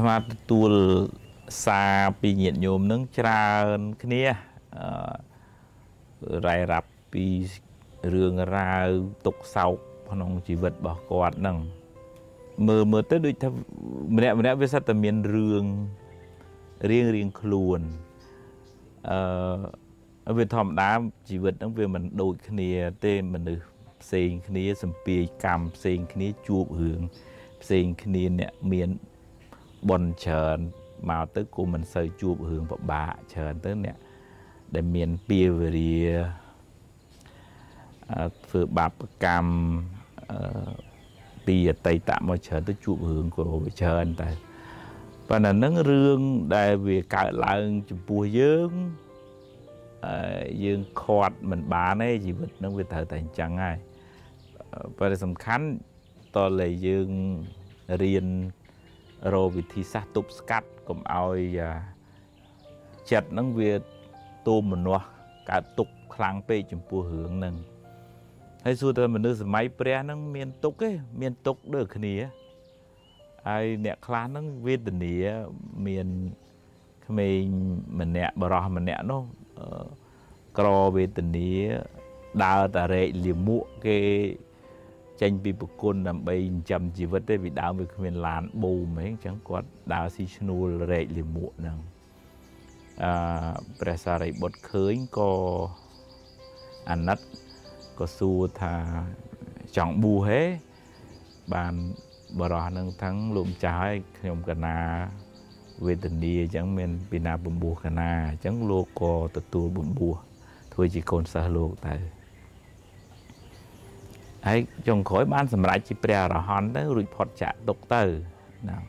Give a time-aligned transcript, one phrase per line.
[0.00, 0.72] ថ្មទទួល
[1.64, 4.22] សារពីញាតិញោមនឹងច្រើនគ្នា
[4.76, 7.24] អឺរ៉ាយរ៉ាប់ពី
[8.14, 8.88] រឿងរ៉ាវ
[9.26, 9.76] ទុកសោក
[10.10, 11.56] ក្នុងជីវិតរបស់គាត់នឹង
[12.68, 13.48] មើលមើលទៅដូចថា
[14.16, 15.64] ម្នាក់ម្នាក់វាសិតតែមានរឿង
[16.90, 17.80] រៀងរៀងខ្លួន
[20.28, 20.90] អឺវាធម្មតា
[21.28, 22.70] ជីវិតហ្នឹងវាមិនដូចគ្នា
[23.04, 23.64] ទេមនុស្ស
[24.02, 27.00] ផ្សេងគ្នាសម្ពាយកម្មផ្សេងគ្នាជួបរឿង
[27.62, 28.90] ផ្សេងគ្នាអ្នកមាន
[29.88, 30.58] បនច្រើន
[31.10, 33.96] មកទៅគូមិនសូវជួបរឿងពិបាកច្រើនទៅអ្នក
[34.74, 36.00] ដែលមានពីវរា
[38.46, 38.92] ធ្វើបាប
[39.24, 39.52] កម្ម
[41.46, 44.30] ពីអតីតមកច្រើនទៅជួបរឿងក៏វាច្រើនតែ
[45.28, 46.18] ប៉ុន្តែនឹងរឿង
[46.56, 48.70] ដែលវាកើតឡើងចំពោះយើង
[50.06, 53.76] អឺយើងខាត់មិនបានទេជីវិតនឹងវាត្រូវតែអញ្ចឹងហើយ
[54.96, 55.66] ប៉ុន្តែសំខាន់
[56.36, 57.08] តលើយើង
[58.02, 58.26] រៀន
[59.34, 61.58] រកវិធីសាស្ត្រទប់ស្កាត់កុំឲ្យ
[63.10, 63.72] ចិត្តហ្នឹងវា
[64.46, 65.06] ទូមមនាស់
[65.50, 67.54] កើតទុកខ្លាំងពេកចំពោះរឿងហ្នឹង
[68.64, 72.14] ហើយសួរទៅមនុស្សសម័យព្រះហ្នឹងមានទុកទេមានទុកដូចគ្នា
[73.48, 75.14] ហើយអ្នកខ្លះហ្នឹងវេទនា
[75.86, 76.06] មាន
[77.06, 77.44] ក្មេង
[78.00, 79.22] ម្នាក់បរោះម្នាក់នោះ
[80.58, 81.50] ក្រវេទនា
[82.44, 83.98] ដើរតារែកលាមកគេ
[85.20, 91.78] ចេញពីប្រគុណដើម្បីចិញ្ចឹមជីវិតទេពីដើមវាគ្មានឡានបូមអីអញ្ចឹងគាត់ដើរស៊ីឈ្នួលរែកលាមកហ្នឹង
[93.02, 93.12] អឺ
[93.80, 95.30] ព្រះសារីបុត្រឃើញក៏
[96.90, 97.18] អាណិត
[97.98, 98.74] ក៏សួរថា
[99.76, 100.42] ចង់បួសហេ
[101.54, 101.74] បាន
[102.40, 104.76] បរោះនឹងទាំងលោកម្ចាស់ឲ្យខ្ញុំកណា
[105.86, 110.14] វេទនាអញ្ចឹងមានពីណាបំពោះកណាអញ្ចឹងលោកក៏ទទួលបំពោះ
[110.72, 112.19] ធ្វើជាកូនសិស្សលោកទៅ
[114.46, 118.02] ហើយចុងក្រោយបានសម្រេចជាព្រះអរហន្តទៅរួចផុតចាកទុកទៅ
[118.62, 118.82] ហ្នឹង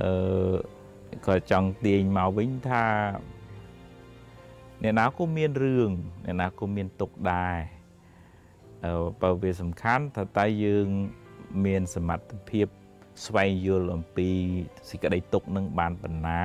[0.00, 0.10] អឺ
[1.26, 2.84] ក៏ចង់ទាញមកវិញថា
[4.82, 5.90] អ្នកណាក៏មានរឿង
[6.24, 7.56] អ្នកណាក៏មានទុកដែរ
[8.84, 10.86] អឺបើវាសំខាន់ថាតើយើង
[11.64, 12.66] មានសមត្ថភាព
[13.24, 14.28] ស្វែងយល់អំពី
[14.88, 16.42] សេចក្តីទុកនឹងបានបណ្ណា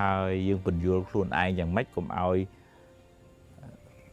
[0.00, 2.38] ហើយយើងពន្យល់ខ្លួនឯងយ៉ាងម៉េចកុំឲ្យ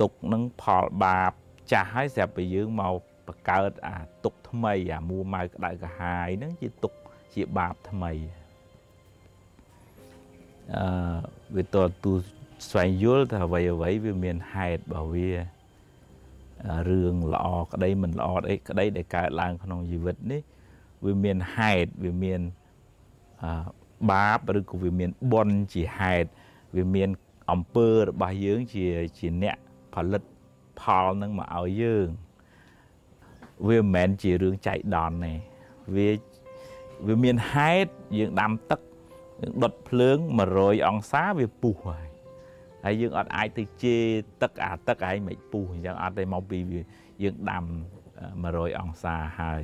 [0.01, 1.33] ទុកនឹងផលបាប
[1.71, 2.95] ចាស់ហើយស្រាប់តែយើងមក
[3.27, 6.93] បង្កើតអាទុកថ្មីអាមួម៉ៅក្តៅកាហាយហ្នឹងជាទុក
[7.33, 8.11] ជាបាបថ្មី
[10.73, 10.85] អឺ
[11.55, 12.11] វាតទូ
[12.69, 15.29] ស្វែងយល់ថាអ្វីអ្វីវាមានហេតុរបស់វា
[16.89, 20.41] រឿងល្អក្តីមិនល្អអីក្តីដែលកើតឡើងក្នុងជីវិតនេះ
[21.05, 22.41] វាមានហេតុវាមាន
[24.11, 26.29] បាបឬក៏វាមានបុណ្យជាហេតុ
[26.77, 27.09] វាមាន
[27.51, 28.85] អំពើរបស់យើងជា
[29.17, 29.57] ជាអ្នក
[29.93, 30.23] ផលិត
[30.81, 32.07] ផលនឹងមកឲ្យយើង
[33.67, 35.33] វាមិនមែនជារឿងចៃដន្យទេ
[35.95, 36.09] វា
[37.07, 38.79] វាមានហេតុយើងដាំទឹក
[39.41, 40.17] យើងដុតភ្លើង
[40.53, 42.07] 100អង្សាវាពុះហើយ
[42.83, 44.03] ហើយយើងអត់អាចទៅជេរ
[44.41, 46.59] ទឹកអាទឹកឯងមិនពុះអញ្ចឹងអត់ទេមកពី
[47.23, 47.63] យើងដាំ
[48.21, 49.63] 100អង្សាហើយ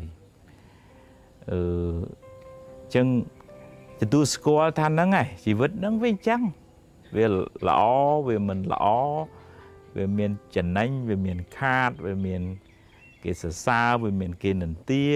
[1.50, 1.60] អឺ
[2.82, 3.08] អញ្ចឹង
[4.02, 6.42] ទទួលស្គាល់ថាហ្នឹងឯងជីវិតហ្នឹងវាអញ្ចឹង
[7.16, 7.26] វា
[7.68, 7.82] ល្អ
[8.28, 8.86] វាមិនល្អ
[9.98, 12.42] វាមានចំណេញវាមានខាតវាមាន
[13.24, 15.08] គេសរសើរវាមានគេនន្ទា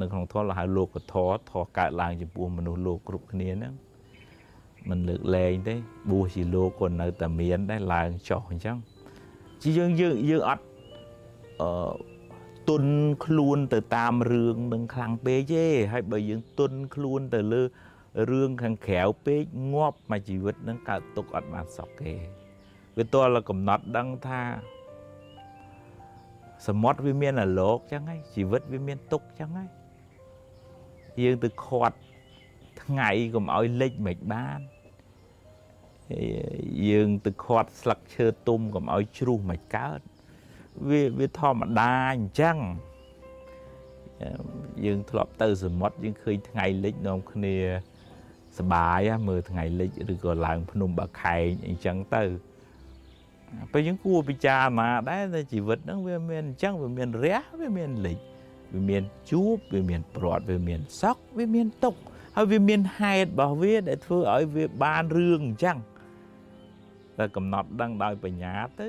[0.00, 3.74] នៅក្នុងធម៌ហៅលោកធម៌ធម៌កើតឡើងចំពោះមនុស្សលោកគ្រប់គ្នាហ្នឹង
[4.88, 5.74] មិនលើកលែងទេ
[6.10, 8.76] បួសជាលោកក៏នៅតែមានដែរឡើងចុះអញ្ចឹង
[9.62, 10.64] ជាយើងយើងយើងអត់
[11.60, 11.70] អឺ
[12.68, 12.84] ទុន
[13.24, 17.62] ខ្លួនទៅតាមរឿងនឹងខ្លាំងពេកទេហើយបើយើងទុនខ្លួនទៅលើ
[18.30, 19.42] រឿងខាងក្រៅពេក
[19.74, 22.12] ងាប់មកជីវិតនឹងកើតទុកអត់បានសក់ទេ
[22.96, 24.42] វាតលកំណត់ដឹងថា
[26.66, 29.70] សមុទ្រវាមានអាលោកចឹងហើយជីវិតវាមានទុកចឹងហើយ
[31.22, 31.98] យើងទៅខាត់
[32.82, 34.60] ថ្ងៃកុំឲ្យលិចមិនបាន
[36.88, 40.00] យើងទៅខាត់ស្លឹកឈើទុំកុំឲ្យជ្រុះមិនកើត
[40.88, 42.56] វាវាធម្មតាអញ្ចឹង
[44.84, 47.56] យើងធ្លាប់ទៅសមុទ្រយើងឃើញថ្ងៃលិចនាំគ្នា
[48.58, 52.22] សបាយមើលថ្ងៃលិចឬក៏ឡើងភ្នំបាខែងអញ្ចឹងទៅ
[53.72, 58.18] ពេលយើងគួរពិចារណាដែរតែជីវិតហ្នឹងវាមានអញ្ចឹងវាមានរះវាមានលិច
[58.72, 61.94] វាមានជួបវាមានព្រាត់វាមានសក់វាមានទុក
[62.36, 65.78] ហើយវាមានហេតុរបស់វាដែលធ្វើឲ្យវាបានរឿងអញ្ចឹង
[67.18, 68.88] តែកំណត់ដឹងដោយបញ្ញាទៅ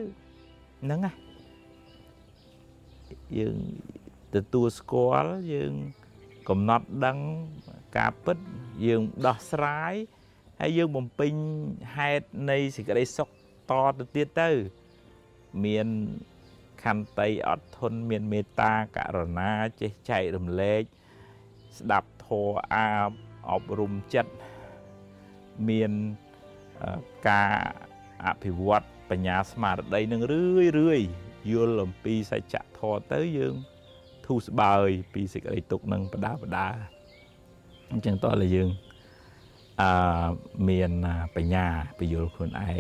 [0.83, 1.12] ហ្នឹងណា
[3.38, 3.57] យើង
[4.36, 5.74] ទទួលស្គាល់យើង
[6.50, 7.18] កំណត់ដឹង
[7.98, 8.38] ការពិត
[8.86, 9.94] យើងដោះស្រាយ
[10.60, 11.33] ហើយយើងបំពេញ
[11.95, 13.30] ហេតុនៃសេចក្តីសុខ
[13.71, 14.49] តទៅទៀតទៅ
[15.65, 15.87] មាន
[16.83, 20.81] ខន្តីអត់ធន់មានមេត្តាករុណាចេះចែករំលែក
[21.77, 22.87] ស្ដាប់ធម៌អា
[23.51, 24.33] អប់រំចិត្ត
[25.69, 25.91] មាន
[27.29, 27.53] ការ
[28.25, 31.01] អភិវឌ្ឍបញ្ញាស្មារតីនឹងរឿយរឿយ
[31.51, 33.55] យល់អំពីសច្ចធម៌ទៅយើង
[34.25, 36.67] ធូរស្បើយពីសេចក្តីទុក្ខនឹងបដាបដា
[37.91, 38.69] អញ្ចឹងតោះតែយើង
[39.81, 40.29] អឺ
[40.69, 40.91] មាន
[41.35, 41.65] បញ្ញា
[41.99, 42.77] ពយល់ខ្លួនឯងហើ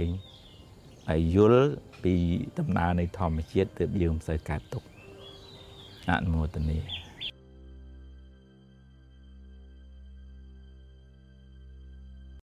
[1.19, 1.63] យយល់
[2.03, 2.13] ពី
[2.59, 4.87] ដំណើរនៃធម្មជាតិទើបយើងមិនសូវកើតទុក្ខ
[6.09, 6.79] អនុមោទនា